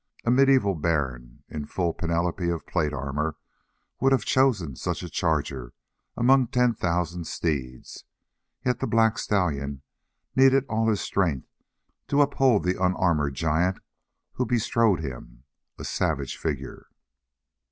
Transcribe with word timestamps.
A 0.25 0.31
medieval 0.31 0.73
baron 0.73 1.43
in 1.47 1.67
full 1.67 1.93
panoply 1.93 2.49
of 2.49 2.65
plate 2.65 2.91
armor 2.91 3.35
would 3.99 4.11
have 4.11 4.25
chosen 4.25 4.75
such 4.75 5.03
a 5.03 5.11
charger 5.11 5.75
among 6.17 6.47
ten 6.47 6.73
thousand 6.73 7.27
steeds, 7.27 8.05
yet 8.65 8.79
the 8.79 8.87
black 8.87 9.19
stallion 9.19 9.83
needed 10.35 10.65
all 10.67 10.89
his 10.89 11.01
strength 11.01 11.51
to 12.07 12.23
uphold 12.23 12.63
the 12.63 12.83
unarmored 12.83 13.35
giant 13.35 13.77
who 14.33 14.45
bestrode 14.47 15.01
him, 15.01 15.43
a 15.77 15.83
savage 15.85 16.35
figure. 16.35 16.87